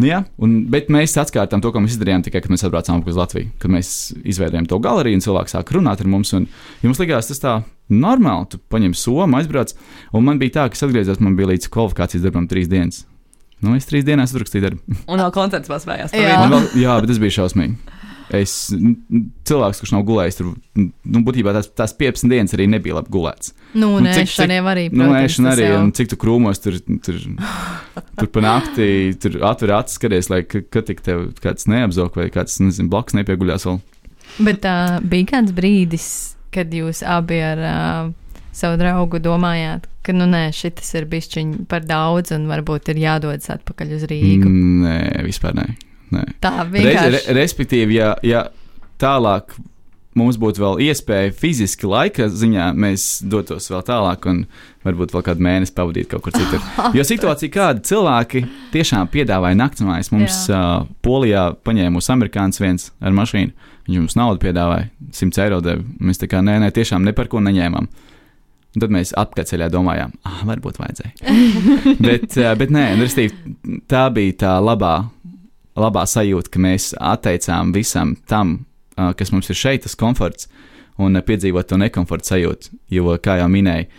[0.00, 3.18] Nu, jā, un, bet mēs atkārtām to, ko mēs izdarījām tikai, kad mēs atbraucām uz
[3.18, 3.50] Latviju.
[3.60, 3.90] Kad mēs
[4.22, 6.30] izveidojām to galeriju, un cilvēks sāk runāt ar mums.
[6.38, 6.46] Un,
[6.80, 7.56] ja mums likās, tas tā
[7.92, 8.48] normāli.
[8.52, 9.74] Tu paņem somu, aizbrauc.
[10.16, 13.02] Un man bija tā, ka es atgriezos, man bija līdz kvalifikācijas darbam trīs dienas.
[13.60, 14.96] Nu, es trīs dienās uzrakstīju darbu.
[15.12, 16.14] Un vēl koncerts paspējās.
[16.16, 16.38] Jā.
[16.48, 17.76] Vēl, jā, bet tas bija šausmīgi.
[18.30, 18.52] Es,
[19.50, 23.50] cilvēks, kurš nav gulējis, tur nu, būtībā tās, tās 15 dienas arī nebija labi gulēts.
[23.74, 24.84] Nu, Nu, nē, cik- šaniem arī.
[24.92, 27.18] Nu, protams, ēšana tas arī, jau- un cik tu krūmos tur, tur,
[28.20, 32.28] tur pa naktī, tur atver acis, skaties, lai ka- kad tik tev kāds neapzog vai
[32.30, 33.80] kāds, nezinu, blakus nepieguļās vēl.
[34.46, 36.06] Bet uh, bija kāds brīdis,
[36.54, 38.12] kad jūs abi ar uh,
[38.56, 43.52] savu draugu domājāt, ka, nu, nē, šis ir bišķiņ par daudz, un varbūt ir jādodas
[43.56, 44.50] atpakaļ uz Rīgu.
[44.84, 45.66] Nē, vispār nē.
[46.16, 46.24] nē.
[46.42, 47.12] Tā Re, vienkārši.
[47.16, 48.46] re, respektīvi, ja, ja
[49.00, 49.54] tālāk
[50.18, 54.42] mums būtu vēl iespēja fiziski laika ziņā, mēs dotos vēl tālāk un
[54.86, 56.62] varbūt vēl kādu mēnesi pavadīt kaut kur citur.
[56.96, 58.42] Jo situācija kāda cilvēki
[58.74, 60.10] tiešām piedāvāja naktsmājas.
[60.14, 63.54] Mums uh, Polijā paņēma mūsu amerikānis viens ar mašīnu.
[63.86, 65.84] Viņš mums naudu piedāvāja, 100 eiro deva.
[66.02, 67.88] Mēs tā kā nē, nē, tiešām ne par ko neņēmām.
[68.70, 71.32] Un tad mēs atpakaļ domājām, ah, varbūt vajadzēja.
[72.06, 74.94] bet, uh, bet nē, nu, restīvi, tā bija tā labā,
[75.80, 78.60] labā sajūta, ka mēs atteicām visam tam,
[78.94, 80.46] uh, kas mums ir šeit, tas komforts,
[81.02, 82.76] un uh, piedzīvot to nekomforta sajūtu.
[82.94, 83.90] Jo, kā jau minēju,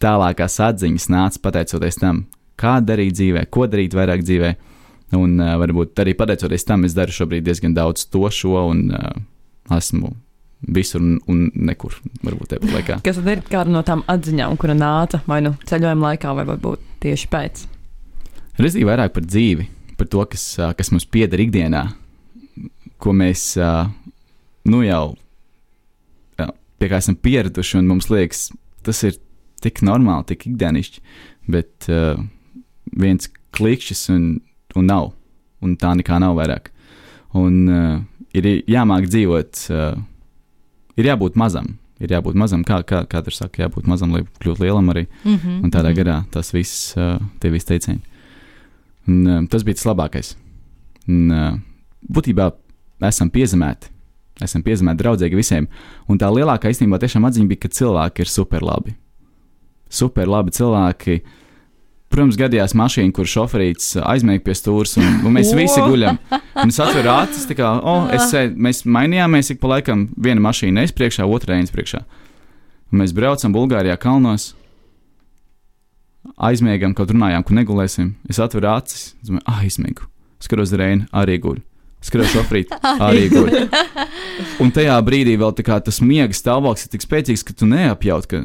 [0.00, 2.24] tālākās atziņas nāca pateicoties tam,
[2.60, 4.54] kā darīt dzīvē, ko darīt vairāk dzīvē.
[5.20, 9.12] Un uh, varbūt arī pateicoties tam, es daru šobrīd diezgan daudz to šo, un uh,
[9.76, 10.14] esmu
[10.60, 11.96] visur un, un nekur.
[12.24, 12.98] Varbūt tāpat laikā.
[13.06, 16.84] Kas tad ir kāda no tām atziņām, kura nāca vai nu ceļojuma laikā, vai varbūt
[17.04, 17.64] tieši pēc?
[18.60, 20.44] Reizī vairāk par dzīvi, par to, kas,
[20.76, 21.86] kas mums pieder ikdienā,
[23.00, 23.54] ko mēs
[24.68, 25.04] nu jau
[26.80, 28.48] pie kā esam pieraduši, un mums liekas,
[28.86, 29.18] tas ir
[29.60, 31.02] tik normāli, tik ikdienišķi,
[31.52, 32.20] bet uh,
[32.96, 34.28] viens klikšķis un,
[34.78, 35.10] un nav,
[35.60, 36.70] un tā nekā nav vairāk.
[37.36, 37.98] Un uh,
[38.32, 40.00] ir jāmāk dzīvot, uh,
[40.96, 44.88] ir jābūt mazam, ir jābūt mazam, kā, kā, tur saka, jābūt mazam, lai kļūtu lielam
[44.92, 45.06] arī.
[45.24, 45.64] Mm -hmm.
[45.64, 48.00] Un tādā garā tas viss, uh, tie visi teicieni.
[49.08, 50.36] Un, uh, tas bija tas labākais.
[51.08, 51.58] Un, uh,
[52.08, 52.52] būtībā
[53.08, 53.90] esam piezemēti.
[54.40, 55.68] Esam piezemēti draudzīgi visiem.
[56.08, 58.94] Un tā lielākā īstenībā tiešām atziņa bija, ka cilvēki ir super labi.
[59.88, 61.20] Super labi cilvēki.
[62.10, 66.16] Protams, gadījās mašīna, kur šoferīts aizmēģināja pie stūres, un, un mēs visi guļam.
[66.58, 70.82] Un es atveru acis, tā kā, oh, es mēs mainījāmies ik pa laikam, viena mašīna
[70.82, 72.02] es priekšā, otra reizes priekšā.
[72.90, 74.48] Un mēs braucam Bulgārijā kalnos,
[76.34, 78.14] aizmiegam, kaut runājām, ka negulēsim.
[78.30, 80.08] Es atveru acis, domāju, ah, aizmiegu.
[80.42, 81.60] Skatos Reini, arī guļ.
[82.04, 82.72] Skatos šoferīt,
[83.06, 83.56] arī guļ.
[84.64, 88.42] Un tajā brīdī vēl kā tas miega stāvoklis ir tik spēcīgs, ka tu neapjaut, ka,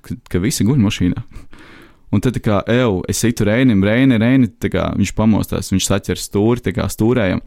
[0.00, 1.24] ka, ka visi guļ mašīnā.
[2.14, 6.62] Un tad, kā eju, es itu Reinim, Reini, Reini, kā viņš pamostās, viņš saķer stūri,
[6.62, 7.42] tā kā stūrējam.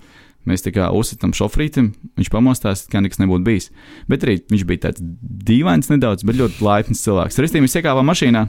[0.47, 3.69] Mēs tā kā uzsitam šofrītam, viņš pamostās, kā nekas nebūtu bijis.
[4.08, 5.03] Bet arī viņš bija tāds
[5.47, 7.39] dīvains nedaudz, bet ļoti laipns cilvēks.
[7.43, 8.43] Restīvi mēs iekāpām mašīnā,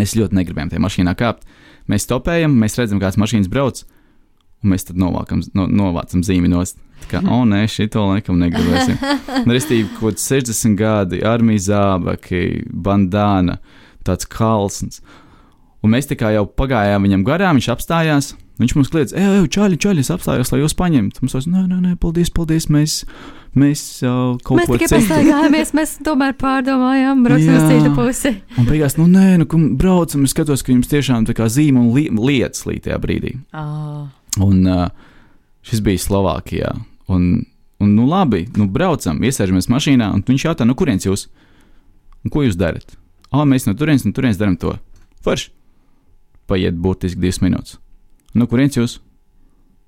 [0.00, 1.44] mēs ļoti negribējām tajā mašīnā kāpt.
[1.90, 3.82] Mēs topējam, mēs redzam, kāds mašīnas brauc,
[4.62, 6.80] un mēs tad novākam, no, novācam zīmi nost.
[7.04, 8.96] Tā kā, oh, nē, šito laikam negribēsim.
[9.48, 13.58] Restīvi, kaut kāds 60 gadi, armijas zābaki, bandāna,
[14.06, 15.00] tāds kalsns.
[15.80, 18.34] Un mēs tā kā jau pagājām viņam garām, viņš apstājās.
[18.60, 21.22] Viņš mums kliedz, ej, ej, čaļi, čaļi, es apstājos, lai jūs paņemtu.
[21.22, 22.96] Mums tas, nē, nē, nē, paldies, paldies, mēs,
[23.56, 24.90] mēs uh, kaut Mēs ko citu.
[24.98, 28.34] pastaigājāmies, mēs tomēr pārdomājām, brauksim uz citu pusi.
[28.60, 31.80] Un beigās, nu nē, nu, kur braucam, es skatos, ka jums tiešām tā kā zīme
[31.80, 33.32] un li lietas līdz tajā brīdī.
[33.56, 34.10] Ah.
[34.44, 34.82] Un uh,
[35.64, 36.74] šis bija Slovākijā.
[37.08, 37.30] Un,
[37.80, 41.30] un nu labi, nu braucam, iesēžamies mašīnā, un viņš jautā, no kurienes jūs?
[42.26, 42.92] Un ko jūs darat?
[43.32, 44.74] Ah, mēs no turienes, no turienes darām to.
[45.24, 45.48] Forši.
[46.50, 47.78] Paiet burtiski divas minūtes.
[48.34, 48.98] No kurienes jūs?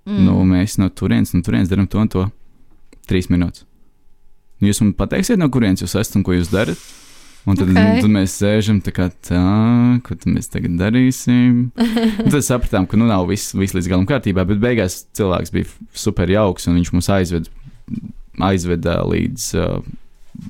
[0.07, 0.25] Mm.
[0.27, 2.25] Nu, mēs no turienes, no turienes darām to un to.
[3.11, 3.67] Trīs minūtes.
[4.63, 6.79] Nu, Jūs man pateiksiet, no kurienes jūs esat un ko jūs darat?
[7.43, 7.75] Un tad, Ok.
[7.75, 8.03] okay.
[8.05, 9.41] tad mēs sēžam tā kā tā,
[10.07, 11.73] ko mēs tagad darīsim.
[11.75, 15.67] Un tad sapratām, ka nu nav viss, viss līdz galam kārtībā, bet beigās cilvēks bija
[16.05, 17.51] super jauks un viņš mūs aizved,
[18.39, 19.83] aizveda līdz uh,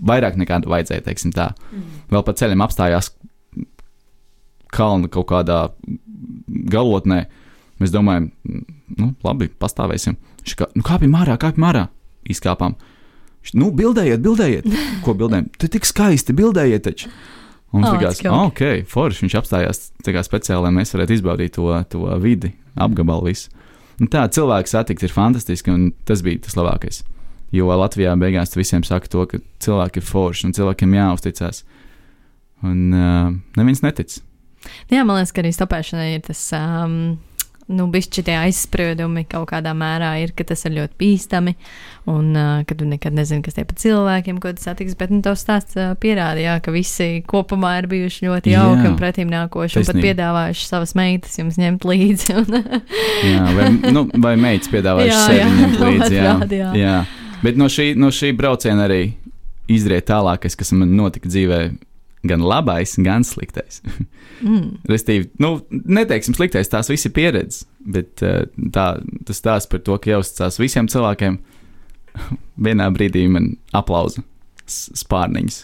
[0.04, 1.54] vairāk nekā vajadzēja, teiksim tā.
[2.12, 3.08] Vēl pa ceļam apstājās
[4.72, 5.62] kalna kaut kādā
[6.72, 7.24] galotnē.
[7.82, 8.30] Mēs domājam,
[8.98, 10.16] nu, labi, pastāvēsim.
[10.42, 11.84] Viņš kā, nu, kāpjam ārā, kāpjam ārā.
[12.30, 12.76] Izkāpām.
[13.42, 14.68] Viņš, nu, bildējiet, bildējiet.
[15.04, 15.48] Ko bildējam?
[15.58, 17.10] Tu tik skaisti bildējiet taču.
[17.72, 19.24] Un viņš likās, oh, ok, forši.
[19.24, 23.48] Viņš apstājās tā kā speciāli, lai mēs varētu izbaudīt to, to vidi, apgabalu visu.
[24.00, 27.00] Un tā cilvēku satikt ir fantastiski, un tas bija tas labākais.
[27.52, 31.62] Jo Latvijā beigās visiem saka to, ka cilvēki ir forši un cilvēkiem jāuzticas.
[32.64, 34.20] Un uh, neviens netic.
[34.92, 36.96] Jā, man liekas, ka arī stopēšanai ir tas, um,
[37.72, 41.54] nu, bišķi tie aizspriedumi kaut kādā mērā ir, ka tas ir ļoti bīstami,
[42.10, 45.22] un uh, ka tu nekad nezini, kas tie pa cilvēkiem, ko tu satiks, bet, nu,
[45.24, 48.66] tavs stāsts uh, pierādīja, ka visi kopumā ir bijuši ļoti Jā.
[48.66, 52.38] jauki un pretīm nākoši, un pat piedāvājuši savas meitas jums ņemt līdzi.
[52.42, 52.60] Un,
[53.32, 56.14] Jā, vai, nu, vai meitas piedāvājuši Jā, sevi jā, ņemt līdzi?
[56.18, 56.28] Jā.
[56.34, 56.72] atrādi, jā.
[56.82, 56.98] jā.
[57.42, 59.02] Bet no šī, no šī brauciena arī
[59.70, 61.62] izriet tālākais, kas man notika dzīvē.
[62.28, 63.80] Gan labais, gan sliktais.
[64.46, 68.84] mm, Restīvi, nu, neteiksim sliktais, tās visi ir pieredzes, bet eh, tā,
[69.26, 71.40] tas stāsta par to, ka jāuzticas visiem cilvēkiem.
[72.68, 74.22] Vienā brīdī man aplausa
[74.68, 75.62] s- spārniņas.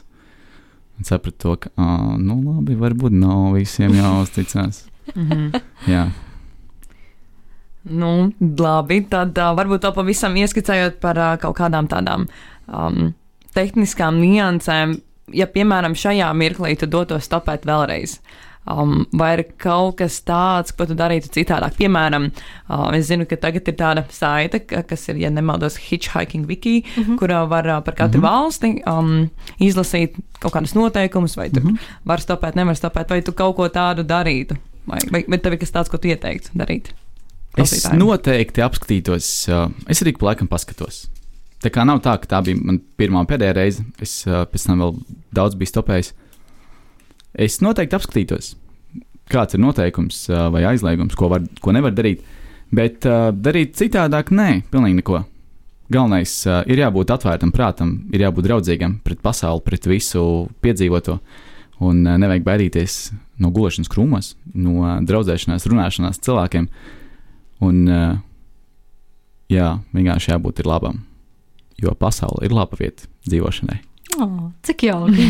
[0.98, 1.86] Un sapratu to, ka, ā,
[2.18, 4.84] nu, labi, varbūt nav visiem jāuzticas.
[5.14, 5.54] Mhm.
[5.88, 6.02] Jā,
[7.88, 8.08] Nu,
[8.60, 12.26] labi, tad uh, varbūt to pavisam ieskicējot par uh, kaut kādām tādām
[12.68, 13.12] um,
[13.56, 14.98] tehniskām niansēm.
[15.32, 18.18] Ja, piemēram, šajā mirklī tu dotos stopēt vēlreiz,
[18.70, 21.76] um, vai ir kaut kas tāds, ko tu darītu citādāk?
[21.78, 26.46] Piemēram, uh, es zinu, ka tagad ir tāda saite, ka- kas ir, ja nemaldos, Hitchhiking
[26.48, 27.18] Wiki, mm -hmm.
[27.18, 28.30] kurā var uh, par katru mm -hmm.
[28.30, 31.78] valsti um, izlasīt kaut kādus noteikumus, vai tur mm -hmm.
[32.04, 34.56] var stopēt, nevar stopēt, vai tu kaut ko tādu darītu.
[34.86, 36.92] Vai, vai, vai tev ir kas tāds, ko tu ieteiktu darīt?
[37.56, 41.08] Es noteikti apskatītos, uh, es arī pa laikam paskatos.
[41.58, 43.84] Tā kā nav tā, ka tā bija mana pirmā un pēdējā reize.
[44.02, 44.98] Es uh, pēc tam vēl
[45.34, 46.12] daudz biju stopējis.
[47.38, 48.52] Es noteikti apskatītos,
[49.30, 52.22] kāds ir noteikums uh, vai aizliegums, ko, var, ko nevar darīt.
[52.74, 55.24] Bet uh, darīt citādāk, nē, pilnīgi neko.
[55.90, 61.18] galvenais uh, ir jābūt atvērtam prātam, ir jābūt draudzīgam pret pasauli, pret visu piedzīvoto.
[61.80, 66.68] Un uh, nevajag baidīties no gulēšanas krūmos, no uh, draudzēšanās, runāšanās cilvēkiem.
[67.64, 68.18] Un, uh,
[69.50, 71.00] jā, vienkārši jābūt labam,
[71.82, 73.78] jo pasaule ir laba vieta dzīvošanai.
[74.18, 75.28] Oh, cik jauki!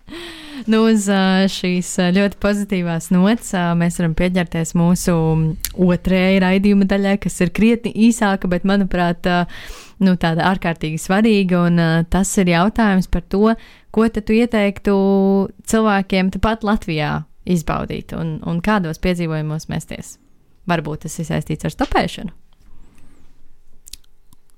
[0.70, 1.06] nu, uz
[1.52, 5.16] šīs ļoti pozitīvās nots mēs varam pieķerties mūsu
[5.86, 9.28] otrajai raidījuma daļai, kas ir krietni īsāka, bet, manuprāt,
[10.02, 11.66] nu, tāda ārkārtīgi svarīga.
[11.68, 13.54] Un tas ir jautājums par to,
[13.94, 14.96] ko tu ieteiktu
[15.68, 20.16] cilvēkiem tepat Latvijā izbaudīt un, un kādos piedzīvojumos mesties.
[20.66, 22.34] Varbūt tas ir saistīts ar stopēšanu.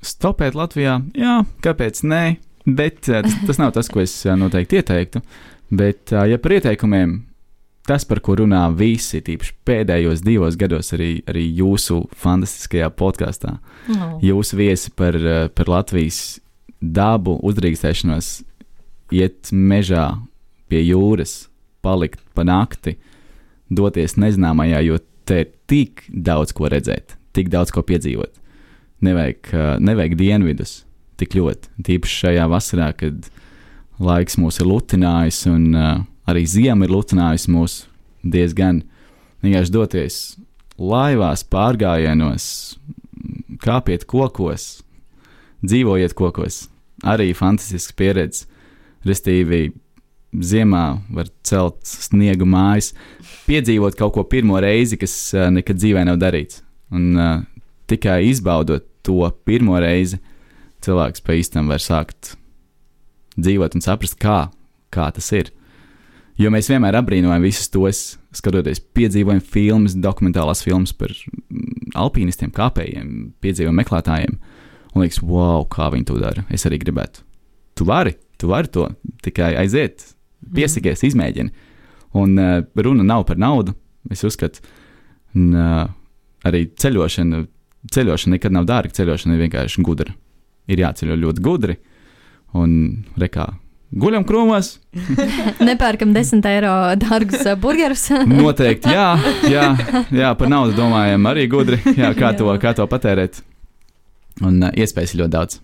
[0.04, 2.24] Stopēt Latvijā, jā, kāpēc nē?
[2.68, 5.22] Bet eh, tas, tas nav tas, ko es eh, noteikti ieteiktu.
[5.70, 7.16] Bet, eh, ja par ieteikumiem,
[7.88, 13.56] tas, par ko runā visi, tīpaši pēdējos divos gados, arī, arī jūsu fantastiskajā podkāstā,
[13.94, 14.10] no.
[14.22, 15.16] jūsu viesi par,
[15.56, 16.38] par Latvijas
[16.78, 18.32] dabu, uzdrīkstēšanos,
[19.16, 20.10] iet mežā
[20.68, 21.46] pie jūras,
[21.82, 22.98] palikt pa nakti,
[23.72, 28.37] doties nezināmajā, jo te ir tik daudz ko redzēt, tik daudz ko piedzīvot.
[29.04, 30.72] Nevajag, nevajag dienvidus,
[31.20, 31.70] tik ļoti.
[31.86, 33.28] Tīpaši šajā vasarā, kad
[34.02, 37.78] laiks mūs ir lutinājis, un uh, arī ziema ir lutinājusi mūs
[38.26, 38.82] diezgan
[39.44, 40.18] vienkārši doties
[40.78, 42.44] laivās, pārgājienos,
[43.62, 44.80] kāpiet kokos,
[45.66, 46.66] dzīvojiet kokos.
[47.06, 48.46] Arī fantastisks pieredze.
[49.06, 49.68] Restīvi,
[50.34, 50.84] ziemā
[51.14, 52.90] var celt sniegu mājas,
[53.46, 56.64] piedzīvot kaut ko pirmo reizi, kas uh, nekad dzīvē nav darīts.
[56.94, 57.38] Un uh,
[57.90, 60.20] tikai izbaudot to pirmo reizi,
[60.84, 62.36] cilvēks pa īstam var sākt
[63.38, 64.48] dzīvot un saprast, kā,
[64.94, 65.52] kā tas ir.
[66.38, 68.00] Jo mēs vienmēr apbrīnojam visus tos,
[68.36, 73.08] skatoties, piedzīvojam filmas, dokumentālās filmas par mm, alpīnistiem, kāpējiem,
[73.42, 74.36] piedzīvojam meklētājiem.
[74.94, 76.44] Un liekas, wow, kā viņi to dara.
[76.54, 77.24] Es arī gribētu.
[77.78, 78.86] Tu vari, tu vari to
[79.26, 80.06] tikai aiziet,
[80.46, 81.10] piesakies, mm.
[81.10, 81.66] izmēģini.
[82.18, 83.74] Un uh, runa nav par naudu.
[84.14, 84.62] Es uzskatu,
[85.34, 85.88] un, uh,
[86.46, 87.42] arī ceļošana,
[87.94, 88.96] ceļošana nekad nav dārga.
[88.98, 90.14] Ceļošana ir vienkārši gudra
[90.68, 91.78] ir jāceļo ļoti gudri.
[92.56, 92.72] Un
[93.20, 93.48] rekā.
[93.98, 94.74] Guļam krūmos.
[95.68, 98.08] Nepērkam 10 eiro dārgus burgerus.
[98.28, 99.08] Noteikti, jā,
[99.48, 99.68] jā,
[100.12, 103.40] jā, par naudu domājam arī gudri, jā, kā, to, kā to patērēt.
[104.44, 105.60] Un uh, iespējas ir ļoti daudz.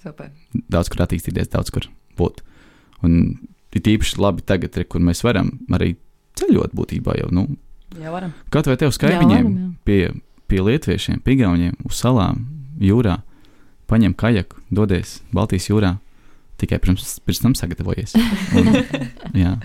[0.00, 0.30] Super.
[0.72, 2.40] Daudz kur attīstīties, daudz kur būt.
[3.04, 3.18] Un
[3.74, 5.92] ir īpaši labi tagad, re, kur mēs varam arī
[6.38, 7.28] ceļot būtībā jau.
[7.34, 7.44] Nu,
[7.98, 8.32] jā, varam.
[8.54, 9.50] Kaut vai tev skaidriņiem,
[9.84, 10.00] pie,
[10.50, 12.44] pie lietuviešiem, pie gauniem, uz salām,
[12.82, 13.20] jūrā
[13.90, 15.94] paņem kajaku, dodies Baltijas jūrā,
[16.60, 18.14] tikai pirms, pirms tam sagatavojies.
[18.58, 18.70] Un,
[19.44, 19.56] jā.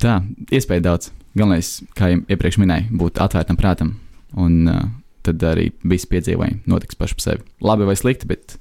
[0.00, 0.20] Tā,
[0.54, 1.10] iespēja daudz.
[1.34, 3.94] Galvenais, kā jau iepriekš minēju, būt atvērtam prātam.
[4.38, 4.84] Un uh,
[5.26, 7.44] tad arī viss piedzīvojumi notiks paši par sevi.
[7.66, 8.56] Labi vai slikti, bet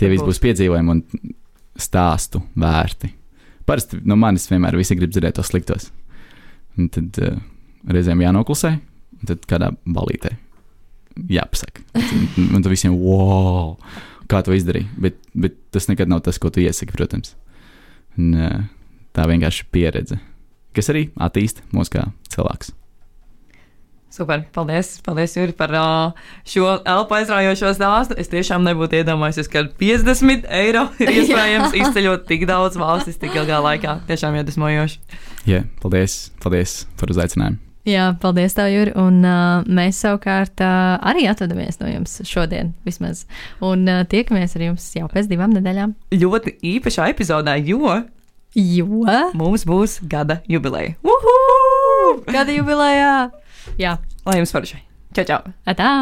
[0.00, 1.02] tie visi būs piedzīvojumi un
[1.80, 3.12] stāstu vērti.
[3.66, 5.90] Parasti no manis vienmēr visi grib dzirdēt tos sliktos.
[6.78, 7.38] Un tad uh,
[7.90, 8.76] reizēm jānoklusē,
[9.24, 10.36] tad kādā balītē
[11.32, 11.84] jāpasaka.
[12.52, 13.76] Un tu visiem, wow,
[14.30, 14.88] kā to izdarīji.
[15.00, 17.34] Bet, bet tas nekad nav tas, ko tu iesaki, protams.
[18.20, 18.34] Un,
[19.16, 20.18] tā vienkārši ir pieredze,
[20.76, 22.74] kas arī attīsta mūs kā cilvēks.
[24.16, 25.72] Super, paldies, paldies Juri, par
[26.48, 28.16] šo elpu aizraujošo stāstu.
[28.16, 33.60] Es tiešām nebūtu iedomājies, ka 50 eiro ir iespējams izceļot tik daudz valstis tik ilgā
[33.66, 33.98] laikā.
[34.08, 35.02] Tiešām iedvesmojoši.
[35.44, 37.65] Jā, yeah, paldies, paldies par uzaicinājumu.
[37.86, 38.90] Jā, paldies, tev, Juri.
[38.98, 43.24] Un uh, mēs savukārt uh, arī atvadamies no jums šodien, vismaz.
[43.62, 45.94] Un uh, tiekamies ar jums jau pēc divām nedēļām.
[46.18, 47.94] Ļoti īpašā epizodē, jo,
[48.58, 49.14] jo?
[49.38, 50.96] mums būs gada jubileja.
[51.06, 51.38] Uhu!
[52.26, 53.14] Gada jubilejā!
[53.78, 53.96] Jā,
[54.26, 54.82] lai jums forši!
[55.14, 55.40] Čau, čau!
[55.70, 55.92] Atā!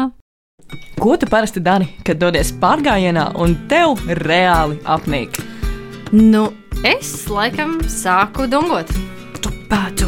[0.97, 5.37] Ko tu parasti dari, kad dodies pārgājienā un tev reāli apnīk?
[6.15, 6.47] Nu,
[6.81, 8.89] es laikam sāku dungot.
[9.35, 10.07] Pācu, pācu,